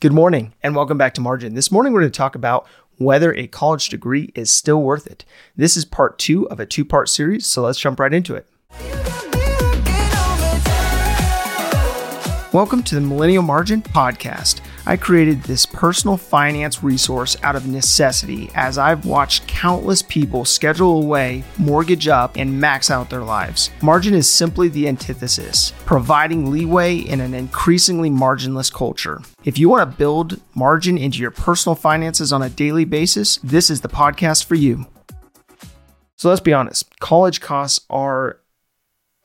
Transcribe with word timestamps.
Good 0.00 0.14
morning 0.14 0.54
and 0.62 0.74
welcome 0.74 0.96
back 0.96 1.12
to 1.12 1.20
Margin. 1.20 1.52
This 1.52 1.70
morning 1.70 1.92
we're 1.92 2.00
going 2.00 2.10
to 2.10 2.16
talk 2.16 2.34
about 2.34 2.66
whether 2.96 3.34
a 3.34 3.46
college 3.46 3.90
degree 3.90 4.32
is 4.34 4.50
still 4.50 4.80
worth 4.80 5.06
it. 5.06 5.26
This 5.56 5.76
is 5.76 5.84
part 5.84 6.18
two 6.18 6.48
of 6.48 6.58
a 6.58 6.64
two 6.64 6.86
part 6.86 7.10
series, 7.10 7.44
so 7.44 7.60
let's 7.60 7.78
jump 7.78 8.00
right 8.00 8.14
into 8.14 8.34
it. 8.34 8.46
Welcome 12.50 12.82
to 12.84 12.94
the 12.94 13.02
Millennial 13.02 13.42
Margin 13.42 13.82
Podcast. 13.82 14.62
I 14.86 14.96
created 14.96 15.42
this 15.42 15.66
personal 15.66 16.16
finance 16.16 16.82
resource 16.82 17.36
out 17.42 17.56
of 17.56 17.66
necessity 17.66 18.50
as 18.54 18.78
I've 18.78 19.04
watched 19.04 19.46
countless 19.46 20.02
people 20.02 20.44
schedule 20.44 21.02
away, 21.02 21.44
mortgage 21.58 22.08
up, 22.08 22.36
and 22.36 22.60
max 22.60 22.90
out 22.90 23.10
their 23.10 23.22
lives. 23.22 23.70
Margin 23.82 24.14
is 24.14 24.30
simply 24.30 24.68
the 24.68 24.88
antithesis, 24.88 25.72
providing 25.84 26.50
leeway 26.50 26.96
in 26.96 27.20
an 27.20 27.34
increasingly 27.34 28.10
marginless 28.10 28.72
culture. 28.72 29.20
If 29.44 29.58
you 29.58 29.68
want 29.68 29.90
to 29.90 29.96
build 29.96 30.40
margin 30.54 30.96
into 30.96 31.18
your 31.18 31.30
personal 31.30 31.76
finances 31.76 32.32
on 32.32 32.42
a 32.42 32.50
daily 32.50 32.84
basis, 32.84 33.38
this 33.38 33.70
is 33.70 33.82
the 33.82 33.88
podcast 33.88 34.44
for 34.44 34.54
you. 34.54 34.86
So 36.16 36.28
let's 36.28 36.40
be 36.40 36.52
honest, 36.52 36.98
college 37.00 37.40
costs 37.40 37.84
are 37.88 38.40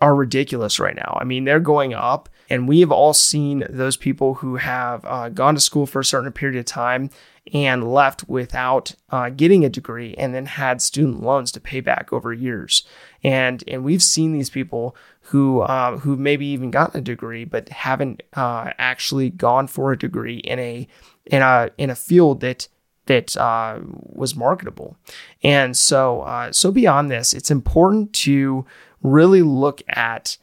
are 0.01 0.15
ridiculous 0.15 0.79
right 0.79 0.95
now. 0.95 1.17
I 1.19 1.23
mean, 1.23 1.45
they're 1.45 1.59
going 1.59 1.93
up 1.93 2.29
and 2.49 2.67
we 2.67 2.79
have 2.79 2.91
all 2.91 3.13
seen 3.13 3.65
those 3.69 3.97
people 3.97 4.35
who 4.35 4.57
have 4.57 5.03
uh, 5.05 5.29
gone 5.29 5.55
to 5.55 5.61
school 5.61 5.85
for 5.85 5.99
a 5.99 6.05
certain 6.05 6.31
period 6.31 6.57
of 6.59 6.65
time 6.65 7.09
and 7.53 7.91
left 7.91 8.27
without 8.27 8.95
uh, 9.09 9.29
getting 9.29 9.63
a 9.63 9.69
degree 9.69 10.15
and 10.15 10.33
then 10.33 10.45
had 10.45 10.81
student 10.81 11.21
loans 11.21 11.51
to 11.51 11.59
pay 11.59 11.79
back 11.79 12.11
over 12.11 12.33
years. 12.33 12.83
And, 13.23 13.63
and 13.67 13.83
we've 13.83 14.03
seen 14.03 14.33
these 14.33 14.49
people 14.49 14.95
who, 15.21 15.61
uh, 15.61 15.97
who 15.99 16.15
maybe 16.15 16.45
even 16.47 16.71
gotten 16.71 16.99
a 16.99 17.03
degree, 17.03 17.45
but 17.45 17.69
haven't 17.69 18.23
uh, 18.33 18.71
actually 18.77 19.29
gone 19.29 19.67
for 19.67 19.91
a 19.91 19.97
degree 19.97 20.37
in 20.37 20.59
a, 20.59 20.87
in 21.25 21.41
a, 21.41 21.69
in 21.77 21.89
a 21.89 21.95
field 21.95 22.41
that 22.41 22.67
that 23.07 23.37
uh, 23.37 23.79
was 23.83 24.35
marketable. 24.35 24.97
And 25.43 25.77
so, 25.77 26.21
uh, 26.21 26.51
so 26.51 26.71
beyond 26.71 27.11
this, 27.11 27.33
it's 27.33 27.51
important 27.51 28.13
to 28.13 28.65
really 29.03 29.43
look 29.43 29.83
at 29.87 30.37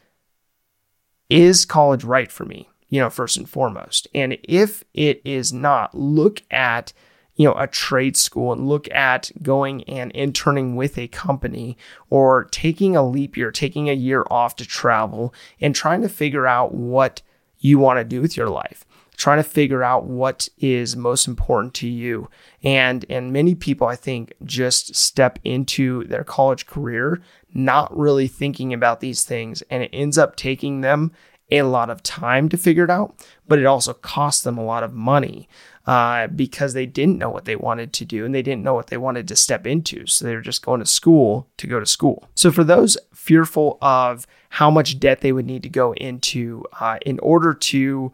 is 1.32 1.64
college 1.64 2.04
right 2.04 2.30
for 2.30 2.44
me? 2.44 2.68
You 2.90 3.00
know, 3.00 3.10
first 3.10 3.38
and 3.38 3.48
foremost. 3.48 4.06
And 4.14 4.36
if 4.44 4.84
it 4.92 5.22
is 5.24 5.52
not, 5.52 5.94
look 5.94 6.42
at 6.50 6.92
you 7.36 7.48
know 7.48 7.54
a 7.54 7.66
trade 7.66 8.16
school 8.16 8.52
and 8.52 8.68
look 8.68 8.90
at 8.90 9.30
going 9.42 9.84
and 9.84 10.12
interning 10.12 10.76
with 10.76 10.98
a 10.98 11.08
company 11.08 11.78
or 12.10 12.44
taking 12.44 12.94
a 12.94 13.08
leap 13.08 13.38
year 13.38 13.50
taking 13.50 13.88
a 13.88 13.94
year 13.94 14.26
off 14.30 14.54
to 14.56 14.66
travel 14.66 15.32
and 15.58 15.74
trying 15.74 16.02
to 16.02 16.10
figure 16.10 16.46
out 16.46 16.74
what 16.74 17.22
you 17.58 17.78
want 17.78 17.98
to 17.98 18.04
do 18.04 18.20
with 18.20 18.36
your 18.36 18.50
life 18.50 18.84
trying 19.22 19.38
to 19.38 19.48
figure 19.48 19.84
out 19.84 20.02
what 20.02 20.48
is 20.58 20.96
most 20.96 21.28
important 21.28 21.72
to 21.74 21.86
you 21.86 22.28
and 22.64 23.06
and 23.08 23.32
many 23.32 23.54
people 23.54 23.86
i 23.86 23.94
think 23.94 24.32
just 24.42 24.96
step 24.96 25.38
into 25.44 26.02
their 26.08 26.24
college 26.24 26.66
career 26.66 27.22
not 27.54 27.96
really 27.96 28.26
thinking 28.26 28.74
about 28.74 28.98
these 28.98 29.22
things 29.22 29.62
and 29.70 29.84
it 29.84 29.90
ends 29.92 30.18
up 30.18 30.34
taking 30.34 30.80
them 30.80 31.12
a 31.52 31.62
lot 31.62 31.88
of 31.90 32.02
time 32.02 32.48
to 32.48 32.56
figure 32.56 32.84
it 32.84 32.90
out, 32.90 33.14
but 33.46 33.58
it 33.58 33.66
also 33.66 33.92
costs 33.92 34.42
them 34.42 34.56
a 34.56 34.64
lot 34.64 34.82
of 34.82 34.94
money 34.94 35.46
uh, 35.86 36.26
because 36.28 36.72
they 36.72 36.86
didn't 36.86 37.18
know 37.18 37.28
what 37.28 37.44
they 37.44 37.56
wanted 37.56 37.92
to 37.92 38.06
do 38.06 38.24
and 38.24 38.34
they 38.34 38.40
didn't 38.40 38.62
know 38.62 38.72
what 38.72 38.86
they 38.86 38.96
wanted 38.96 39.28
to 39.28 39.36
step 39.36 39.66
into. 39.66 40.06
So 40.06 40.24
they 40.24 40.34
were 40.34 40.40
just 40.40 40.64
going 40.64 40.80
to 40.80 40.86
school 40.86 41.46
to 41.58 41.66
go 41.66 41.78
to 41.78 41.84
school. 41.84 42.26
So 42.34 42.50
for 42.50 42.64
those 42.64 42.96
fearful 43.12 43.76
of 43.82 44.26
how 44.48 44.70
much 44.70 44.98
debt 44.98 45.20
they 45.20 45.32
would 45.32 45.44
need 45.44 45.62
to 45.64 45.68
go 45.68 45.92
into 45.94 46.64
uh, 46.80 46.96
in 47.04 47.18
order 47.18 47.52
to 47.52 48.12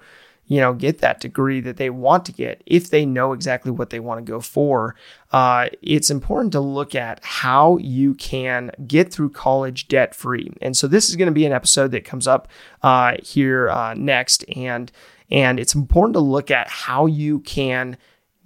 you 0.49 0.61
know, 0.61 0.73
get 0.73 0.99
that 0.99 1.21
degree 1.21 1.61
that 1.61 1.77
they 1.77 1.91
want 1.91 2.25
to 2.25 2.33
get 2.33 2.63
if 2.67 2.91
they 2.91 3.07
know 3.07 3.33
exactly 3.33 3.71
what 3.71 3.91
they 3.91 4.01
want 4.01 4.25
to 4.25 4.31
go 4.31 4.41
for. 4.41 4.97
Uh, 5.31 5.69
it's 5.83 6.11
important 6.11 6.53
to 6.53 6.61
look 6.61 6.95
at 6.95 7.23
how 7.23 7.77
you 7.77 8.15
can 8.15 8.71
get 8.87 9.13
through 9.13 9.29
college 9.31 9.87
debt 9.89 10.15
free. 10.15 10.51
And 10.63 10.77
so 10.77 10.89
this 10.89 11.11
is 11.11 11.17
going 11.17 11.27
to 11.27 11.33
be 11.33 11.45
an 11.45 11.53
episode 11.53 11.91
that 11.93 12.05
comes 12.05 12.27
up 12.27 12.49
uh, 12.83 13.17
here 13.23 13.69
uh, 13.69 13.95
next, 13.95 14.45
and 14.57 14.91
and 15.31 15.61
it's 15.61 15.75
important 15.75 16.15
to 16.15 16.21
look 16.21 16.51
at 16.51 16.69
how 16.69 17.05
you 17.05 17.41
can 17.41 17.99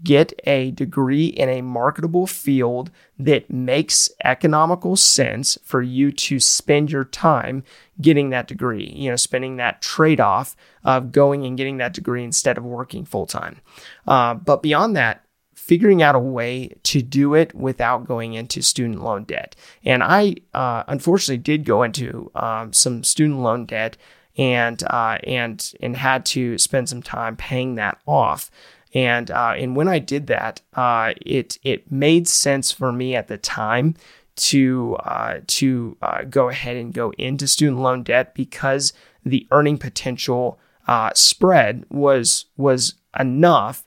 get 0.02 0.32
a 0.44 0.70
degree 0.72 1.26
in 1.26 1.48
a 1.48 1.62
marketable 1.62 2.26
field 2.26 2.90
that 3.18 3.50
makes 3.50 4.10
economical 4.24 4.96
sense 4.96 5.58
for 5.62 5.82
you 5.82 6.10
to 6.10 6.40
spend 6.40 6.90
your 6.90 7.04
time 7.04 7.62
getting 8.00 8.30
that 8.30 8.48
degree, 8.48 8.92
you 8.96 9.10
know, 9.10 9.16
spending 9.16 9.56
that 9.56 9.80
trade 9.80 10.20
off 10.20 10.56
of 10.84 11.12
going 11.12 11.44
and 11.44 11.56
getting 11.56 11.76
that 11.76 11.92
degree 11.92 12.24
instead 12.24 12.58
of 12.58 12.64
working 12.64 13.04
full 13.04 13.26
time. 13.26 13.60
Uh, 14.06 14.34
but 14.34 14.62
beyond 14.62 14.96
that, 14.96 15.24
figuring 15.54 16.02
out 16.02 16.16
a 16.16 16.18
way 16.18 16.74
to 16.82 17.00
do 17.00 17.34
it 17.34 17.54
without 17.54 18.06
going 18.06 18.34
into 18.34 18.60
student 18.60 19.02
loan 19.02 19.22
debt. 19.22 19.54
And 19.84 20.02
I 20.02 20.34
uh, 20.52 20.82
unfortunately 20.88 21.38
did 21.38 21.64
go 21.64 21.84
into 21.84 22.30
um, 22.34 22.72
some 22.72 23.04
student 23.04 23.40
loan 23.40 23.66
debt 23.66 23.96
and 24.36 24.82
uh, 24.84 25.18
and 25.24 25.72
and 25.80 25.96
had 25.96 26.24
to 26.26 26.58
spend 26.58 26.88
some 26.88 27.02
time 27.02 27.36
paying 27.36 27.76
that 27.76 27.98
off. 28.06 28.50
And 28.94 29.30
uh, 29.30 29.54
and 29.56 29.74
when 29.74 29.88
I 29.88 29.98
did 29.98 30.26
that, 30.26 30.60
uh, 30.74 31.14
it 31.24 31.58
it 31.62 31.90
made 31.90 32.28
sense 32.28 32.70
for 32.70 32.92
me 32.92 33.14
at 33.16 33.28
the 33.28 33.38
time 33.38 33.94
to 34.34 34.96
uh, 35.00 35.40
to 35.46 35.96
uh, 36.02 36.24
go 36.24 36.48
ahead 36.48 36.76
and 36.76 36.92
go 36.92 37.12
into 37.18 37.48
student 37.48 37.78
loan 37.80 38.02
debt 38.02 38.34
because 38.34 38.92
the 39.24 39.46
earning 39.50 39.78
potential 39.78 40.58
uh, 40.86 41.10
spread 41.14 41.84
was 41.88 42.46
was 42.56 42.94
enough 43.18 43.84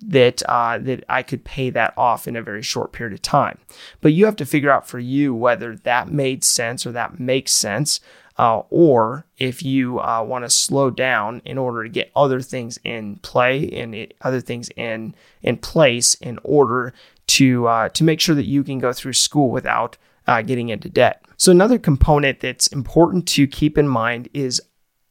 that 0.00 0.42
uh, 0.48 0.78
that 0.78 1.04
I 1.08 1.22
could 1.22 1.44
pay 1.44 1.70
that 1.70 1.94
off 1.96 2.28
in 2.28 2.36
a 2.36 2.42
very 2.42 2.62
short 2.62 2.92
period 2.92 3.14
of 3.14 3.22
time. 3.22 3.58
But 4.00 4.12
you 4.12 4.24
have 4.26 4.36
to 4.36 4.46
figure 4.46 4.70
out 4.70 4.86
for 4.86 4.98
you 4.98 5.34
whether 5.34 5.76
that 5.76 6.10
made 6.10 6.44
sense 6.44 6.86
or 6.86 6.92
that 6.92 7.18
makes 7.18 7.52
sense 7.52 8.00
uh, 8.36 8.62
or 8.70 9.26
if 9.38 9.62
you 9.62 10.00
uh, 10.00 10.22
want 10.26 10.44
to 10.44 10.50
slow 10.50 10.90
down 10.90 11.40
in 11.44 11.56
order 11.56 11.84
to 11.84 11.88
get 11.88 12.10
other 12.16 12.40
things 12.40 12.78
in 12.84 13.16
play 13.16 13.70
and 13.70 13.94
it, 13.94 14.14
other 14.22 14.40
things 14.40 14.68
in 14.76 15.14
in 15.42 15.56
place 15.56 16.14
in 16.14 16.38
order 16.42 16.92
to 17.26 17.66
uh, 17.66 17.88
to 17.90 18.04
make 18.04 18.20
sure 18.20 18.34
that 18.34 18.46
you 18.46 18.64
can 18.64 18.78
go 18.78 18.92
through 18.92 19.12
school 19.12 19.50
without 19.50 19.96
uh, 20.26 20.42
getting 20.42 20.68
into 20.68 20.88
debt. 20.88 21.24
So 21.36 21.52
another 21.52 21.78
component 21.78 22.40
that's 22.40 22.66
important 22.68 23.26
to 23.28 23.46
keep 23.46 23.78
in 23.78 23.88
mind 23.88 24.28
is 24.32 24.60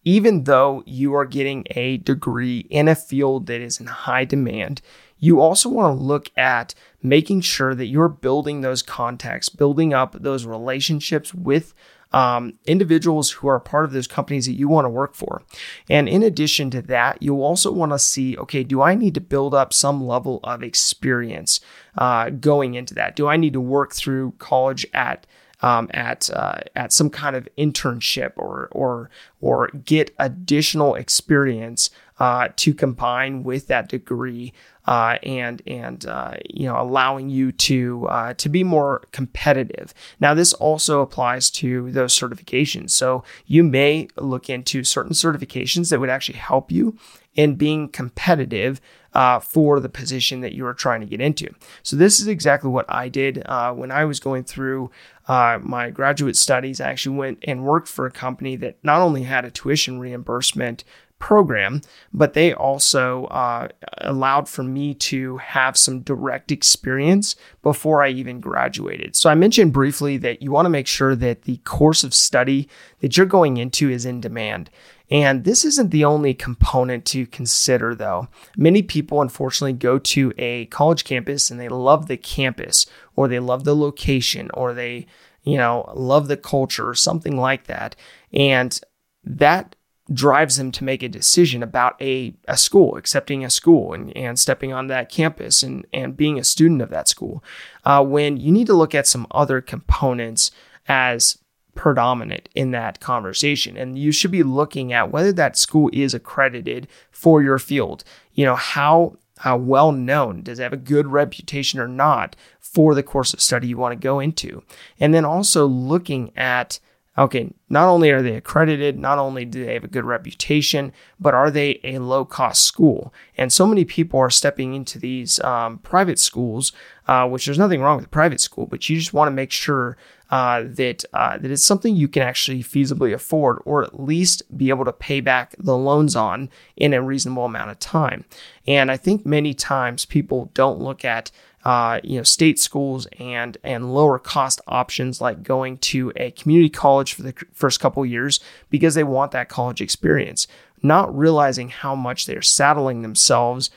even 0.05 0.43
though 0.43 0.83
you 0.85 1.15
are 1.15 1.25
getting 1.25 1.65
a 1.71 1.97
degree 1.97 2.59
in 2.69 2.87
a 2.87 2.95
field 2.95 3.47
that 3.47 3.61
is 3.61 3.79
in 3.79 3.85
high 3.85 4.25
demand, 4.25 4.81
you 5.17 5.39
also 5.39 5.69
want 5.69 5.97
to 5.97 6.03
look 6.03 6.29
at 6.35 6.75
making 7.01 7.39
sure 7.39 7.73
that 7.73 7.85
you're 7.85 8.09
building 8.09 8.59
those 8.59 8.81
contacts, 8.81 9.47
building 9.47 9.93
up 9.93 10.15
those 10.19 10.45
relationships 10.45 11.33
with 11.33 11.73
um, 12.13 12.53
individuals 12.65 13.31
who 13.31 13.47
are 13.47 13.59
part 13.59 13.85
of 13.85 13.91
those 13.91 14.07
companies 14.07 14.45
that 14.45 14.53
you 14.53 14.67
want 14.67 14.85
to 14.85 14.89
work 14.89 15.15
for. 15.15 15.41
And 15.89 16.07
in 16.07 16.23
addition 16.23 16.69
to 16.71 16.81
that, 16.83 17.21
you'll 17.21 17.43
also 17.43 17.71
want 17.71 17.91
to 17.91 17.99
see 17.99 18.37
okay, 18.37 18.63
do 18.63 18.81
I 18.81 18.95
need 18.95 19.15
to 19.15 19.21
build 19.21 19.53
up 19.53 19.73
some 19.73 20.05
level 20.05 20.39
of 20.43 20.63
experience 20.63 21.59
uh, 21.97 22.29
going 22.29 22.75
into 22.75 22.93
that? 22.93 23.15
Do 23.15 23.27
I 23.27 23.37
need 23.37 23.53
to 23.53 23.61
work 23.61 23.93
through 23.93 24.33
college 24.39 24.85
at 24.93 25.25
um, 25.61 25.89
at 25.93 26.29
uh, 26.29 26.59
at 26.75 26.93
some 26.93 27.09
kind 27.09 27.35
of 27.35 27.47
internship 27.57 28.33
or 28.35 28.67
or 28.71 29.09
or 29.41 29.69
get 29.69 30.13
additional 30.19 30.93
experience 30.95 31.89
uh, 32.23 32.47
to 32.55 32.73
combine 32.73 33.43
with 33.43 33.67
that 33.67 33.89
degree 33.89 34.53
uh, 34.85 35.17
and 35.23 35.61
and 35.67 36.05
uh, 36.05 36.35
you 36.49 36.65
know 36.65 36.79
allowing 36.79 37.29
you 37.29 37.51
to 37.51 38.07
uh, 38.07 38.33
to 38.35 38.47
be 38.47 38.63
more 38.63 39.01
competitive. 39.11 39.93
Now 40.21 40.33
this 40.33 40.53
also 40.53 41.01
applies 41.01 41.49
to 41.51 41.91
those 41.91 42.17
certifications. 42.17 42.91
So 42.91 43.25
you 43.45 43.61
may 43.61 44.07
look 44.15 44.49
into 44.49 44.85
certain 44.85 45.11
certifications 45.11 45.89
that 45.89 45.99
would 45.99 46.09
actually 46.09 46.37
help 46.37 46.71
you 46.71 46.97
in 47.35 47.55
being 47.55 47.89
competitive 47.89 48.79
uh, 49.13 49.39
for 49.39 49.79
the 49.79 49.89
position 49.89 50.41
that 50.41 50.53
you 50.53 50.65
are 50.65 50.73
trying 50.73 51.01
to 51.01 51.07
get 51.07 51.21
into. 51.21 51.53
So 51.83 51.95
this 51.95 52.19
is 52.19 52.27
exactly 52.27 52.69
what 52.69 52.85
I 52.89 53.09
did 53.09 53.43
uh, 53.45 53.73
when 53.73 53.91
I 53.91 54.05
was 54.05 54.19
going 54.19 54.43
through 54.43 54.91
uh, 55.27 55.59
my 55.61 55.89
graduate 55.89 56.35
studies. 56.35 56.81
I 56.81 56.89
actually 56.89 57.17
went 57.17 57.39
and 57.43 57.63
worked 57.63 57.87
for 57.87 58.05
a 58.05 58.11
company 58.11 58.55
that 58.57 58.77
not 58.83 59.01
only 59.01 59.23
had 59.23 59.45
a 59.45 59.51
tuition 59.51 59.99
reimbursement 59.99 60.83
program, 61.23 61.79
but 62.11 62.33
they 62.33 62.53
also 62.53 63.23
uh, 63.27 63.69
allowed 64.01 64.49
for 64.49 64.61
me 64.61 64.93
to 64.93 65.37
have 65.37 65.77
some 65.77 66.01
direct 66.01 66.51
experience 66.51 67.37
before 67.61 68.03
I 68.03 68.09
even 68.09 68.41
graduated. 68.41 69.15
So 69.15 69.29
I 69.29 69.35
mentioned 69.35 69.71
briefly 69.71 70.17
that 70.17 70.41
you 70.41 70.51
want 70.51 70.65
to 70.65 70.69
make 70.69 70.85
sure 70.85 71.15
that 71.15 71.43
the 71.43 71.57
course 71.63 72.03
of 72.03 72.13
study 72.13 72.67
that 72.99 73.15
you're 73.15 73.25
going 73.25 73.55
into 73.55 73.89
is 73.89 74.05
in 74.05 74.19
demand. 74.19 74.69
And 75.09 75.45
this 75.45 75.63
isn't 75.63 75.91
the 75.91 76.03
only 76.03 76.33
component 76.33 77.05
to 77.05 77.25
consider, 77.25 77.95
though. 77.95 78.27
Many 78.57 78.81
people, 78.81 79.21
unfortunately, 79.21 79.73
go 79.73 79.99
to 79.99 80.33
a 80.37 80.65
college 80.65 81.05
campus 81.05 81.49
and 81.49 81.57
they 81.57 81.69
love 81.69 82.07
the 82.07 82.17
campus, 82.17 82.85
or 83.15 83.29
they 83.29 83.39
love 83.39 83.63
the 83.63 83.75
location, 83.77 84.51
or 84.53 84.73
they, 84.73 85.05
you 85.43 85.55
know, 85.55 85.89
love 85.95 86.27
the 86.27 86.35
culture, 86.35 86.89
or 86.89 86.95
something 86.95 87.37
like 87.37 87.67
that. 87.67 87.95
And 88.33 88.77
that 89.23 89.77
drives 90.11 90.57
them 90.57 90.71
to 90.71 90.83
make 90.83 91.01
a 91.01 91.07
decision 91.09 91.63
about 91.63 92.01
a, 92.01 92.33
a 92.47 92.57
school, 92.57 92.97
accepting 92.97 93.45
a 93.45 93.49
school 93.49 93.93
and, 93.93 94.15
and 94.17 94.37
stepping 94.37 94.73
on 94.73 94.87
that 94.87 95.09
campus 95.09 95.63
and, 95.63 95.85
and 95.93 96.17
being 96.17 96.37
a 96.37 96.43
student 96.43 96.81
of 96.81 96.89
that 96.89 97.07
school. 97.07 97.43
Uh, 97.85 98.03
when 98.03 98.37
you 98.37 98.51
need 98.51 98.67
to 98.67 98.73
look 98.73 98.93
at 98.93 99.07
some 99.07 99.25
other 99.31 99.61
components 99.61 100.51
as 100.87 101.37
predominant 101.75 102.49
in 102.55 102.71
that 102.71 102.99
conversation. 102.99 103.77
And 103.77 103.97
you 103.97 104.11
should 104.11 104.31
be 104.31 104.43
looking 104.43 104.93
at 104.93 105.11
whether 105.11 105.31
that 105.33 105.57
school 105.57 105.89
is 105.93 106.13
accredited 106.13 106.87
for 107.11 107.41
your 107.41 107.59
field. 107.59 108.03
You 108.33 108.45
know, 108.45 108.55
how 108.55 109.17
how 109.39 109.57
well 109.57 109.91
known 109.91 110.43
does 110.43 110.59
it 110.59 110.63
have 110.63 110.73
a 110.73 110.77
good 110.77 111.07
reputation 111.07 111.79
or 111.79 111.87
not 111.87 112.35
for 112.59 112.93
the 112.93 113.03
course 113.03 113.33
of 113.33 113.41
study 113.41 113.67
you 113.67 113.77
want 113.77 113.91
to 113.91 114.07
go 114.07 114.19
into 114.19 114.63
and 114.99 115.13
then 115.13 115.25
also 115.25 115.65
looking 115.65 116.31
at 116.37 116.79
okay 117.17 117.51
not 117.69 117.87
only 117.87 118.09
are 118.11 118.21
they 118.21 118.35
accredited 118.35 118.97
not 118.97 119.19
only 119.19 119.45
do 119.45 119.65
they 119.65 119.73
have 119.73 119.83
a 119.83 119.87
good 119.87 120.05
reputation 120.05 120.91
but 121.19 121.33
are 121.33 121.51
they 121.51 121.79
a 121.83 121.99
low 121.99 122.25
cost 122.25 122.63
school 122.63 123.13
and 123.37 123.51
so 123.51 123.67
many 123.67 123.85
people 123.85 124.19
are 124.19 124.29
stepping 124.29 124.73
into 124.73 124.97
these 124.97 125.39
um, 125.41 125.77
private 125.79 126.19
schools 126.19 126.71
uh, 127.07 127.27
which 127.27 127.45
there's 127.45 127.59
nothing 127.59 127.81
wrong 127.81 127.97
with 127.97 128.05
a 128.05 128.09
private 128.09 128.41
school 128.41 128.65
but 128.65 128.89
you 128.89 128.97
just 128.97 129.13
want 129.13 129.27
to 129.27 129.33
make 129.33 129.51
sure 129.51 129.97
uh, 130.33 130.63
that 130.65 131.05
uh, 131.13 131.37
that 131.37 131.51
it's 131.51 131.63
something 131.63 131.95
you 131.95 132.07
can 132.07 132.23
actually 132.23 132.63
feasibly 132.63 133.13
afford, 133.13 133.59
or 133.65 133.83
at 133.83 133.99
least 133.99 134.41
be 134.57 134.69
able 134.69 134.83
to 134.83 134.91
pay 134.91 135.21
back 135.21 135.53
the 135.59 135.77
loans 135.77 136.15
on 136.15 136.49
in 136.75 136.91
a 136.91 137.03
reasonable 137.03 137.45
amount 137.45 137.69
of 137.69 137.77
time. 137.77 138.25
And 138.65 138.89
I 138.89 138.97
think 138.97 139.27
many 139.27 139.53
times 139.53 140.05
people 140.05 140.49
don't 140.55 140.79
look 140.79 141.05
at 141.05 141.29
uh, 141.65 141.99
you 142.03 142.17
know 142.17 142.23
state 142.23 142.59
schools 142.59 143.07
and 143.19 143.57
and 143.63 143.93
lower 143.93 144.19
cost 144.19 144.59
options 144.67 145.21
like 145.21 145.43
going 145.43 145.77
to 145.77 146.11
a 146.15 146.31
community 146.31 146.69
college 146.69 147.13
for 147.13 147.23
the 147.23 147.33
first 147.53 147.79
couple 147.79 148.05
years 148.05 148.39
because 148.69 148.95
they 148.95 149.03
want 149.03 149.31
that 149.31 149.49
college 149.49 149.81
experience, 149.81 150.47
not 150.81 151.15
realizing 151.15 151.69
how 151.69 151.95
much 151.95 152.25
they're 152.25 152.41
saddling 152.41 153.01
themselves 153.01 153.69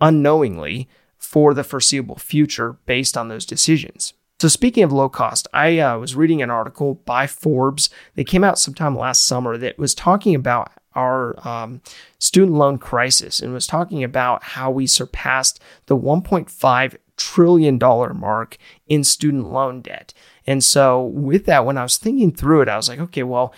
unknowingly 0.00 0.88
for 1.16 1.54
the 1.54 1.64
foreseeable 1.64 2.16
future 2.16 2.78
based 2.86 3.16
on 3.16 3.28
those 3.28 3.44
decisions. 3.44 4.14
So, 4.40 4.46
speaking 4.46 4.84
of 4.84 4.92
low 4.92 5.08
cost, 5.08 5.48
I 5.52 5.80
uh, 5.80 5.98
was 5.98 6.14
reading 6.14 6.42
an 6.42 6.50
article 6.50 6.94
by 6.94 7.26
Forbes 7.26 7.90
that 8.14 8.28
came 8.28 8.44
out 8.44 8.58
sometime 8.58 8.96
last 8.96 9.26
summer 9.26 9.56
that 9.58 9.78
was 9.78 9.96
talking 9.96 10.34
about 10.34 10.70
our 10.94 11.36
um, 11.46 11.80
student 12.18 12.56
loan 12.56 12.78
crisis 12.78 13.40
and 13.40 13.52
was 13.52 13.66
talking 13.66 14.04
about 14.04 14.42
how 14.42 14.70
we 14.70 14.86
surpassed 14.86 15.60
the 15.86 15.96
1.5 15.96 16.96
trillion 17.18 17.76
dollar 17.76 18.14
mark 18.14 18.56
in 18.86 19.04
student 19.04 19.52
loan 19.52 19.82
debt. 19.82 20.14
And 20.46 20.64
so, 20.64 21.02
with 21.02 21.44
that, 21.46 21.66
when 21.66 21.76
I 21.76 21.82
was 21.82 21.98
thinking 21.98 22.32
through 22.32 22.62
it, 22.62 22.68
I 22.68 22.76
was 22.76 22.88
like, 22.88 23.00
okay, 23.00 23.22
well, 23.22 23.52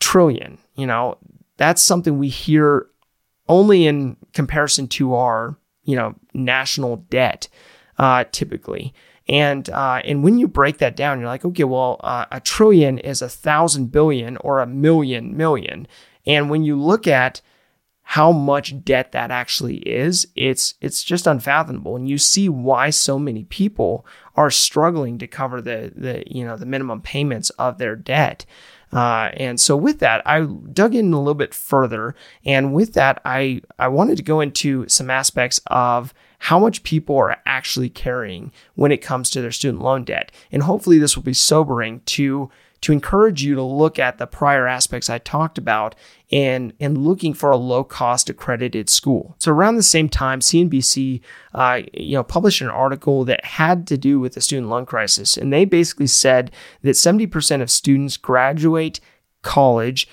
trillion, 0.00 0.58
you 0.74 0.86
know, 0.86 1.16
that's 1.56 1.80
something 1.80 2.18
we 2.18 2.28
hear 2.28 2.86
only 3.48 3.86
in 3.86 4.16
comparison 4.32 4.88
to 4.88 5.14
our, 5.14 5.56
you 5.84 5.96
know, 5.96 6.14
national 6.34 6.96
debt 6.96 7.48
uh, 7.98 8.24
typically. 8.32 8.92
And 9.26 9.68
uh, 9.70 10.02
and 10.04 10.22
when 10.22 10.38
you 10.38 10.46
break 10.46 10.78
that 10.78 10.96
down, 10.96 11.18
you're 11.18 11.28
like, 11.28 11.44
okay, 11.44 11.64
well, 11.64 11.98
uh, 12.00 12.26
a 12.30 12.40
trillion 12.40 12.98
is 12.98 13.22
a 13.22 13.28
thousand 13.28 13.90
billion 13.90 14.36
or 14.38 14.60
a 14.60 14.66
million 14.66 15.36
million. 15.36 15.86
And 16.26 16.50
when 16.50 16.62
you 16.62 16.80
look 16.80 17.06
at 17.06 17.40
how 18.06 18.30
much 18.30 18.84
debt 18.84 19.12
that 19.12 19.30
actually 19.30 19.78
is, 19.78 20.28
it's 20.36 20.74
it's 20.80 21.02
just 21.02 21.26
unfathomable. 21.26 21.96
And 21.96 22.08
you 22.08 22.18
see 22.18 22.48
why 22.50 22.90
so 22.90 23.18
many 23.18 23.44
people 23.44 24.06
are 24.36 24.50
struggling 24.50 25.18
to 25.18 25.26
cover 25.26 25.60
the 25.60 25.90
the 25.96 26.22
you 26.26 26.44
know 26.44 26.56
the 26.56 26.66
minimum 26.66 27.00
payments 27.00 27.50
of 27.50 27.78
their 27.78 27.96
debt. 27.96 28.44
Uh, 28.92 29.30
and 29.34 29.58
so 29.58 29.76
with 29.76 29.98
that, 29.98 30.22
I 30.24 30.42
dug 30.42 30.94
in 30.94 31.12
a 31.12 31.18
little 31.18 31.34
bit 31.34 31.54
further, 31.54 32.14
and 32.44 32.74
with 32.74 32.92
that, 32.92 33.20
I 33.24 33.62
I 33.78 33.88
wanted 33.88 34.18
to 34.18 34.22
go 34.22 34.40
into 34.40 34.86
some 34.86 35.10
aspects 35.10 35.60
of 35.68 36.12
how 36.40 36.58
much 36.58 36.82
people 36.82 37.16
are 37.16 37.38
actually 37.46 37.88
carrying 37.88 38.52
when 38.74 38.92
it 38.92 38.98
comes 38.98 39.30
to 39.30 39.40
their 39.40 39.50
student 39.50 39.82
loan 39.82 40.04
debt. 40.04 40.30
And 40.52 40.62
hopefully, 40.62 40.98
this 40.98 41.16
will 41.16 41.22
be 41.22 41.34
sobering 41.34 42.02
to 42.06 42.50
to 42.84 42.92
encourage 42.92 43.42
you 43.42 43.54
to 43.54 43.62
look 43.62 43.98
at 43.98 44.18
the 44.18 44.26
prior 44.26 44.66
aspects 44.66 45.08
I 45.08 45.16
talked 45.16 45.56
about 45.56 45.94
and, 46.30 46.74
and 46.78 46.98
looking 46.98 47.32
for 47.32 47.50
a 47.50 47.56
low 47.56 47.82
cost 47.82 48.28
accredited 48.28 48.90
school. 48.90 49.36
So 49.38 49.52
around 49.52 49.76
the 49.76 49.82
same 49.82 50.10
time, 50.10 50.40
CNBC 50.40 51.22
uh, 51.54 51.80
you 51.94 52.14
know 52.16 52.22
published 52.22 52.60
an 52.60 52.68
article 52.68 53.24
that 53.24 53.42
had 53.42 53.86
to 53.86 53.96
do 53.96 54.20
with 54.20 54.34
the 54.34 54.42
student 54.42 54.68
loan 54.68 54.84
crisis, 54.84 55.38
and 55.38 55.50
they 55.50 55.64
basically 55.64 56.06
said 56.06 56.50
that 56.82 56.90
70% 56.90 57.62
of 57.62 57.70
students 57.70 58.18
graduate 58.18 59.00
college 59.40 60.06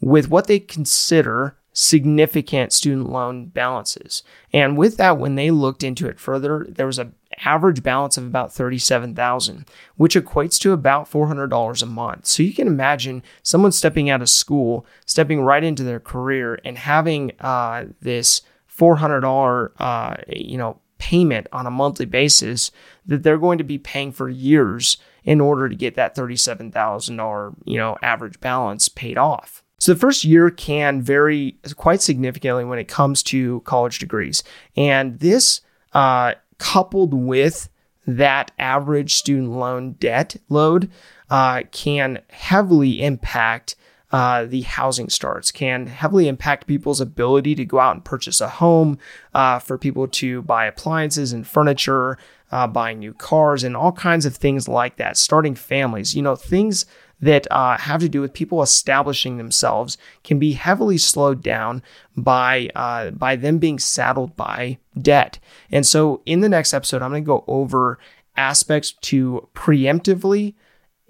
with 0.00 0.30
what 0.30 0.46
they 0.46 0.60
consider 0.60 1.56
significant 1.72 2.72
student 2.72 3.10
loan 3.10 3.46
balances. 3.46 4.22
And 4.52 4.76
with 4.76 4.96
that, 4.98 5.18
when 5.18 5.34
they 5.34 5.50
looked 5.50 5.82
into 5.82 6.06
it 6.06 6.20
further, 6.20 6.66
there 6.68 6.86
was 6.86 7.00
an 7.00 7.14
average 7.44 7.82
balance 7.82 8.16
of 8.16 8.24
about 8.24 8.52
37,000, 8.52 9.66
which 9.96 10.14
equates 10.14 10.58
to 10.60 10.72
about 10.72 11.10
$400 11.10 11.82
a 11.82 11.86
month. 11.86 12.26
So 12.26 12.42
you 12.42 12.52
can 12.52 12.66
imagine 12.66 13.22
someone 13.42 13.72
stepping 13.72 14.10
out 14.10 14.22
of 14.22 14.30
school, 14.30 14.86
stepping 15.06 15.40
right 15.40 15.62
into 15.62 15.84
their 15.84 16.00
career 16.00 16.58
and 16.64 16.78
having 16.78 17.32
uh, 17.40 17.86
this 18.00 18.42
$400 18.76 19.70
uh, 19.78 20.16
you 20.28 20.56
know 20.56 20.78
payment 20.98 21.48
on 21.52 21.66
a 21.66 21.70
monthly 21.70 22.06
basis 22.06 22.70
that 23.04 23.22
they're 23.22 23.36
going 23.36 23.58
to 23.58 23.64
be 23.64 23.76
paying 23.76 24.12
for 24.12 24.28
years 24.28 24.98
in 25.24 25.40
order 25.40 25.68
to 25.68 25.74
get 25.74 25.96
that 25.96 26.16
$37,000 26.16 27.54
you 27.64 27.76
know 27.76 27.96
average 28.02 28.40
balance 28.40 28.88
paid 28.88 29.18
off. 29.18 29.62
So 29.78 29.92
the 29.94 29.98
first 29.98 30.22
year 30.22 30.48
can 30.48 31.02
vary 31.02 31.56
quite 31.74 32.00
significantly 32.00 32.64
when 32.64 32.78
it 32.78 32.86
comes 32.86 33.20
to 33.24 33.60
college 33.62 33.98
degrees. 33.98 34.44
And 34.76 35.18
this, 35.18 35.60
uh, 35.92 36.34
coupled 36.62 37.12
with 37.12 37.68
that 38.06 38.52
average 38.56 39.14
student 39.14 39.50
loan 39.50 39.92
debt 39.94 40.36
load, 40.48 40.88
uh, 41.28 41.62
can 41.72 42.20
heavily 42.30 43.02
impact 43.02 43.74
uh, 44.12 44.44
the 44.44 44.60
housing 44.60 45.08
starts, 45.08 45.50
can 45.50 45.86
heavily 45.86 46.28
impact 46.28 46.68
people's 46.68 47.00
ability 47.00 47.56
to 47.56 47.64
go 47.64 47.80
out 47.80 47.96
and 47.96 48.04
purchase 48.04 48.40
a 48.40 48.48
home, 48.48 48.96
uh, 49.34 49.58
for 49.58 49.76
people 49.76 50.06
to 50.06 50.42
buy 50.42 50.66
appliances 50.66 51.32
and 51.32 51.46
furniture, 51.46 52.16
uh, 52.52 52.66
buying 52.66 53.00
new 53.00 53.14
cars, 53.14 53.64
and 53.64 53.76
all 53.76 53.92
kinds 53.92 54.24
of 54.24 54.36
things 54.36 54.68
like 54.68 54.96
that, 54.98 55.16
starting 55.16 55.56
families, 55.56 56.14
you 56.14 56.22
know, 56.22 56.36
things 56.36 56.86
that 57.22 57.46
uh, 57.50 57.78
have 57.78 58.00
to 58.00 58.08
do 58.08 58.20
with 58.20 58.34
people 58.34 58.62
establishing 58.62 59.38
themselves 59.38 59.96
can 60.24 60.38
be 60.38 60.52
heavily 60.52 60.98
slowed 60.98 61.42
down 61.42 61.82
by 62.16 62.68
uh, 62.74 63.10
by 63.12 63.36
them 63.36 63.58
being 63.58 63.78
saddled 63.78 64.36
by 64.36 64.78
debt. 65.00 65.38
And 65.70 65.86
so, 65.86 66.20
in 66.26 66.40
the 66.40 66.48
next 66.48 66.74
episode, 66.74 67.00
I'm 67.00 67.10
going 67.10 67.22
to 67.22 67.26
go 67.26 67.44
over 67.46 67.98
aspects 68.36 68.92
to 68.92 69.48
preemptively 69.54 70.54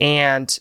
and 0.01 0.59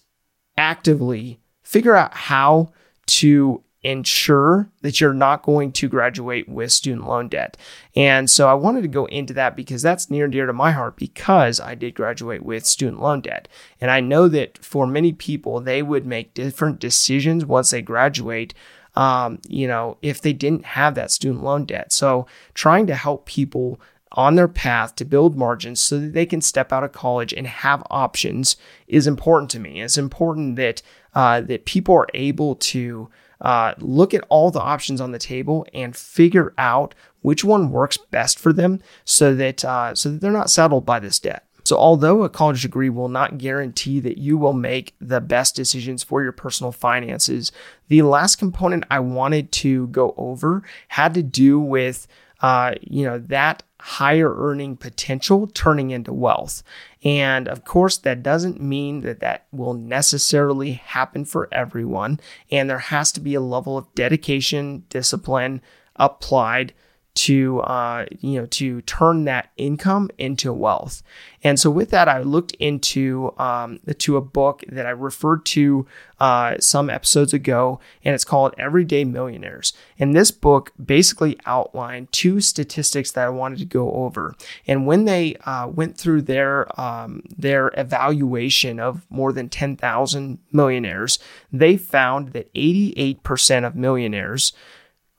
actively 0.57 1.39
figure 1.63 1.95
out 1.95 2.13
how 2.13 2.71
to 3.07 3.61
ensure 3.83 4.69
that 4.81 5.01
you're 5.01 5.13
not 5.13 5.41
going 5.41 5.71
to 5.71 5.89
graduate 5.89 6.47
with 6.47 6.71
student 6.71 7.07
loan 7.07 7.27
debt. 7.27 7.57
And 7.95 8.29
so 8.29 8.47
I 8.47 8.53
wanted 8.53 8.81
to 8.83 8.87
go 8.87 9.05
into 9.05 9.33
that 9.33 9.55
because 9.55 9.81
that's 9.81 10.09
near 10.09 10.25
and 10.25 10.33
dear 10.33 10.45
to 10.45 10.53
my 10.53 10.71
heart 10.71 10.97
because 10.97 11.59
I 11.59 11.73
did 11.73 11.95
graduate 11.95 12.43
with 12.43 12.65
student 12.65 13.01
loan 13.01 13.21
debt. 13.21 13.47
And 13.79 13.89
I 13.89 13.99
know 13.99 14.27
that 14.27 14.63
for 14.63 14.85
many 14.85 15.13
people, 15.13 15.59
they 15.59 15.81
would 15.81 16.05
make 16.05 16.33
different 16.33 16.79
decisions 16.79 17.45
once 17.45 17.71
they 17.71 17.81
graduate. 17.81 18.53
Um, 18.93 19.39
you 19.47 19.67
know, 19.67 19.97
if 20.01 20.21
they 20.21 20.33
didn't 20.33 20.65
have 20.65 20.95
that 20.95 21.11
student 21.11 21.43
loan 21.43 21.63
debt. 21.65 21.93
So 21.93 22.27
trying 22.53 22.87
to 22.87 22.95
help 22.95 23.25
people 23.25 23.79
on 24.13 24.35
their 24.35 24.47
path 24.47 24.95
to 24.95 25.05
build 25.05 25.37
margins 25.37 25.79
so 25.79 25.97
that 25.99 26.13
they 26.13 26.25
can 26.25 26.41
step 26.41 26.73
out 26.73 26.83
of 26.83 26.91
college 26.91 27.33
and 27.33 27.47
have 27.47 27.81
options 27.89 28.57
is 28.87 29.07
important 29.07 29.49
to 29.51 29.59
me. 29.59 29.81
It's 29.81 29.97
important 29.97 30.57
that 30.57 30.81
uh, 31.13 31.41
that 31.41 31.65
people 31.65 31.95
are 31.95 32.07
able 32.13 32.55
to 32.55 33.09
uh, 33.41 33.73
look 33.79 34.13
at 34.13 34.23
all 34.29 34.51
the 34.51 34.61
options 34.61 35.01
on 35.01 35.11
the 35.11 35.19
table 35.19 35.65
and 35.73 35.95
figure 35.95 36.53
out 36.57 36.95
which 37.21 37.43
one 37.43 37.71
works 37.71 37.97
best 37.97 38.39
for 38.39 38.53
them 38.53 38.79
so 39.03 39.35
that 39.35 39.65
uh, 39.65 39.93
so 39.93 40.09
that 40.09 40.21
they're 40.21 40.31
not 40.31 40.49
saddled 40.49 40.85
by 40.85 40.99
this 40.99 41.19
debt. 41.19 41.45
So, 41.63 41.77
although 41.77 42.23
a 42.23 42.29
college 42.29 42.63
degree 42.63 42.89
will 42.89 43.09
not 43.09 43.37
guarantee 43.37 43.99
that 43.99 44.17
you 44.17 44.37
will 44.37 44.53
make 44.53 44.95
the 44.99 45.21
best 45.21 45.55
decisions 45.55 46.03
for 46.03 46.23
your 46.23 46.31
personal 46.31 46.71
finances, 46.71 47.51
the 47.87 48.01
last 48.01 48.37
component 48.37 48.85
I 48.89 48.99
wanted 48.99 49.51
to 49.53 49.87
go 49.87 50.13
over 50.17 50.63
had 50.89 51.13
to 51.13 51.23
do 51.23 51.59
with, 51.59 52.07
uh, 52.41 52.73
you 52.81 53.05
know, 53.05 53.19
that 53.19 53.63
higher 53.81 54.33
earning 54.35 54.77
potential 54.77 55.47
turning 55.47 55.89
into 55.89 56.13
wealth. 56.13 56.61
And 57.03 57.47
of 57.47 57.65
course, 57.65 57.97
that 57.97 58.21
doesn't 58.21 58.61
mean 58.61 59.01
that 59.01 59.21
that 59.21 59.47
will 59.51 59.73
necessarily 59.73 60.73
happen 60.73 61.25
for 61.25 61.49
everyone. 61.51 62.19
And 62.51 62.69
there 62.69 62.77
has 62.77 63.11
to 63.13 63.19
be 63.19 63.33
a 63.33 63.41
level 63.41 63.77
of 63.77 63.93
dedication, 63.95 64.83
discipline 64.89 65.61
applied 65.95 66.73
to 67.13 67.59
uh, 67.61 68.05
you 68.19 68.39
know 68.39 68.45
to 68.47 68.81
turn 68.81 69.25
that 69.25 69.49
income 69.57 70.09
into 70.17 70.53
wealth. 70.53 71.03
And 71.43 71.59
so 71.59 71.69
with 71.69 71.89
that, 71.89 72.07
I 72.07 72.21
looked 72.21 72.51
into 72.53 73.33
um, 73.37 73.79
to 73.97 74.17
a 74.17 74.21
book 74.21 74.63
that 74.67 74.85
I 74.85 74.91
referred 74.91 75.45
to 75.47 75.85
uh, 76.19 76.55
some 76.59 76.89
episodes 76.89 77.33
ago, 77.33 77.79
and 78.03 78.13
it's 78.13 78.23
called 78.23 78.53
Everyday 78.57 79.03
Millionaires. 79.03 79.73
And 79.99 80.15
this 80.15 80.31
book 80.31 80.71
basically 80.83 81.37
outlined 81.45 82.11
two 82.11 82.39
statistics 82.41 83.11
that 83.11 83.25
I 83.25 83.29
wanted 83.29 83.59
to 83.59 83.65
go 83.65 83.91
over. 83.91 84.35
And 84.67 84.85
when 84.85 85.05
they 85.05 85.35
uh, 85.45 85.67
went 85.67 85.97
through 85.97 86.23
their 86.23 86.79
um, 86.79 87.23
their 87.37 87.71
evaluation 87.75 88.79
of 88.79 89.05
more 89.09 89.33
than 89.33 89.49
10,000 89.49 90.39
millionaires, 90.51 91.19
they 91.51 91.75
found 91.75 92.29
that 92.29 92.53
88% 92.53 93.65
of 93.65 93.75
millionaires 93.75 94.53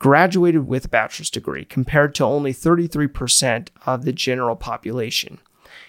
graduated 0.02 0.66
with 0.66 0.87
a 0.87 0.88
bachelor's 0.88 1.30
degree 1.30 1.64
compared 1.64 2.12
to 2.12 2.25
only 2.25 2.52
33% 2.52 3.68
of 3.87 4.04
the 4.04 4.12
general 4.12 4.56
population. 4.56 5.38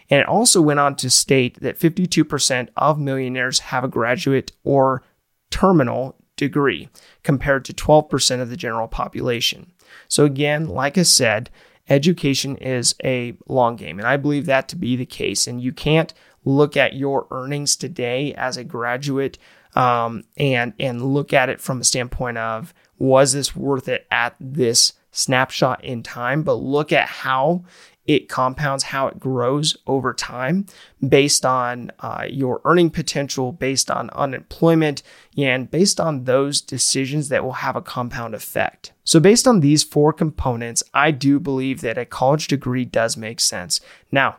And 0.08 0.22
it 0.22 0.28
also 0.28 0.62
went 0.62 0.80
on 0.80 0.96
to 0.98 1.10
state 1.10 1.60
that 1.62 1.80
52% 1.80 2.70
of 2.78 3.00
millionaires 3.00 3.58
have 3.60 3.84
a 3.84 3.88
graduate 3.88 4.52
or 4.64 5.02
terminal 5.50 6.16
degree 6.38 6.90
compared 7.24 7.66
to 7.66 7.74
12% 7.74 8.40
of 8.40 8.52
the 8.52 8.56
general 8.56 8.88
population. 8.88 9.72
So, 10.08 10.26
again, 10.26 10.68
like 10.68 10.96
I 11.00 11.04
said, 11.04 11.50
education 11.90 12.56
is 12.58 12.94
a 13.04 13.36
long 13.48 13.78
game. 13.78 13.98
And 13.98 14.08
I 14.08 14.18
believe 14.18 14.46
that 14.46 14.70
to 14.70 14.76
be 14.76 14.96
the 14.96 15.08
case. 15.08 15.48
And 15.48 15.60
you 15.60 15.74
can't 15.74 16.14
look 16.46 16.78
at 16.78 16.94
your 16.94 17.26
earnings 17.32 17.76
today 17.76 18.36
as 18.36 18.58
a 18.58 18.64
graduate 18.64 19.40
um, 19.76 20.24
and, 20.38 20.74
and 20.80 21.02
look 21.16 21.34
at 21.34 21.50
it 21.50 21.60
from 21.60 21.82
a 21.82 21.84
standpoint 21.84 22.38
of, 22.38 22.76
was 23.04 23.34
this 23.34 23.54
worth 23.54 23.90
it 23.90 24.08
at 24.10 24.34
this 24.40 24.94
snapshot 25.12 25.84
in 25.84 26.02
time? 26.02 26.42
But 26.42 26.54
look 26.54 26.94
at 26.94 27.10
how 27.10 27.66
it 28.06 28.30
compounds, 28.30 28.86
how 28.86 29.08
it 29.08 29.20
grows 29.20 29.76
over 29.88 30.14
time 30.14 30.66
based 31.06 31.46
on 31.46 31.92
uh, 32.00 32.26
your 32.30 32.62
earning 32.64 32.90
potential, 32.90 33.52
based 33.52 33.92
on 33.92 34.10
unemployment, 34.12 35.04
and 35.38 35.70
based 35.70 36.00
on 36.00 36.24
those 36.24 36.62
decisions 36.62 37.28
that 37.28 37.44
will 37.44 37.54
have 37.54 37.76
a 37.76 37.82
compound 37.82 38.36
effect. 38.36 38.94
So, 39.04 39.20
based 39.20 39.48
on 39.48 39.60
these 39.60 39.84
four 39.84 40.14
components, 40.14 40.82
I 40.94 41.12
do 41.12 41.40
believe 41.40 41.82
that 41.82 41.98
a 41.98 42.06
college 42.06 42.48
degree 42.48 42.86
does 42.86 43.18
make 43.18 43.40
sense. 43.40 43.82
Now, 44.12 44.38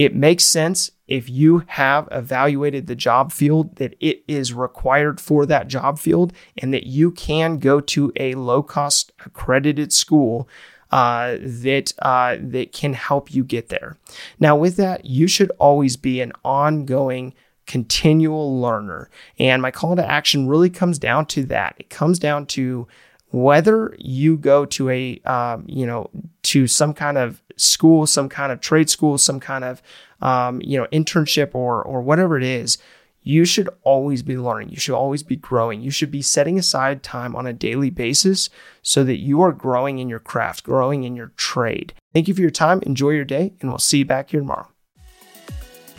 it 0.00 0.14
makes 0.14 0.44
sense 0.44 0.90
if 1.08 1.28
you 1.28 1.62
have 1.66 2.08
evaluated 2.10 2.86
the 2.86 2.94
job 2.94 3.30
field 3.32 3.76
that 3.76 3.94
it 4.00 4.24
is 4.26 4.54
required 4.54 5.20
for 5.20 5.44
that 5.44 5.68
job 5.68 5.98
field 5.98 6.32
and 6.56 6.72
that 6.72 6.86
you 6.86 7.10
can 7.10 7.58
go 7.58 7.80
to 7.80 8.10
a 8.16 8.32
low 8.32 8.62
cost 8.62 9.12
accredited 9.26 9.92
school 9.92 10.48
uh, 10.90 11.36
that 11.42 11.92
uh, 11.98 12.36
that 12.40 12.72
can 12.72 12.94
help 12.94 13.34
you 13.34 13.44
get 13.44 13.68
there. 13.68 13.98
Now, 14.38 14.56
with 14.56 14.76
that, 14.76 15.04
you 15.04 15.28
should 15.28 15.52
always 15.58 15.98
be 15.98 16.22
an 16.22 16.32
ongoing 16.46 17.34
continual 17.66 18.58
learner. 18.58 19.10
And 19.38 19.60
my 19.60 19.70
call 19.70 19.96
to 19.96 20.10
action 20.10 20.48
really 20.48 20.70
comes 20.70 20.98
down 20.98 21.26
to 21.26 21.44
that. 21.44 21.74
It 21.78 21.90
comes 21.90 22.18
down 22.18 22.46
to 22.46 22.88
whether 23.32 23.94
you 23.98 24.38
go 24.38 24.64
to 24.64 24.88
a 24.88 25.20
um, 25.26 25.64
you 25.68 25.86
know 25.86 26.08
to 26.50 26.66
some 26.66 26.92
kind 26.92 27.16
of 27.16 27.40
school, 27.56 28.06
some 28.06 28.28
kind 28.28 28.50
of 28.50 28.60
trade 28.60 28.90
school, 28.90 29.18
some 29.18 29.38
kind 29.38 29.64
of 29.64 29.80
um, 30.20 30.60
you 30.62 30.76
know 30.78 30.86
internship 30.92 31.54
or 31.54 31.82
or 31.82 32.02
whatever 32.02 32.36
it 32.36 32.42
is, 32.42 32.76
you 33.22 33.44
should 33.44 33.68
always 33.84 34.22
be 34.22 34.36
learning. 34.36 34.70
You 34.70 34.76
should 34.76 34.96
always 34.96 35.22
be 35.22 35.36
growing. 35.36 35.80
You 35.80 35.92
should 35.92 36.10
be 36.10 36.22
setting 36.22 36.58
aside 36.58 37.04
time 37.04 37.36
on 37.36 37.46
a 37.46 37.52
daily 37.52 37.90
basis 37.90 38.50
so 38.82 39.04
that 39.04 39.18
you 39.18 39.40
are 39.42 39.52
growing 39.52 40.00
in 40.00 40.08
your 40.08 40.18
craft, 40.18 40.64
growing 40.64 41.04
in 41.04 41.14
your 41.14 41.32
trade. 41.36 41.92
Thank 42.12 42.26
you 42.26 42.34
for 42.34 42.40
your 42.40 42.50
time. 42.50 42.80
Enjoy 42.82 43.10
your 43.10 43.24
day, 43.24 43.52
and 43.60 43.70
we'll 43.70 43.78
see 43.78 43.98
you 43.98 44.04
back 44.04 44.30
here 44.30 44.40
tomorrow. 44.40 44.68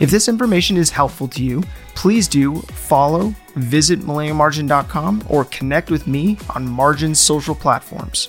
If 0.00 0.10
this 0.10 0.28
information 0.28 0.76
is 0.76 0.90
helpful 0.90 1.28
to 1.28 1.42
you, 1.42 1.62
please 1.94 2.28
do 2.28 2.56
follow, 2.62 3.34
visit 3.54 4.00
millennialmargin.com, 4.00 5.24
or 5.30 5.44
connect 5.46 5.90
with 5.90 6.06
me 6.06 6.38
on 6.54 6.68
Margin's 6.68 7.20
social 7.20 7.54
platforms. 7.54 8.28